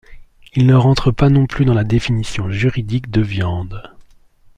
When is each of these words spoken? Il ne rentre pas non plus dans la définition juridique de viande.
Il 0.55 0.65
ne 0.65 0.73
rentre 0.73 1.11
pas 1.11 1.29
non 1.29 1.45
plus 1.45 1.63
dans 1.63 1.75
la 1.75 1.83
définition 1.83 2.49
juridique 2.49 3.11
de 3.11 3.21
viande. 3.21 3.93